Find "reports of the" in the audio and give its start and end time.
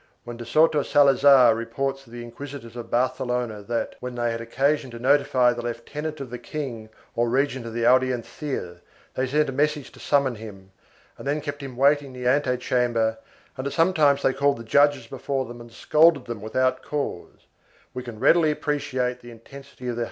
1.53-2.23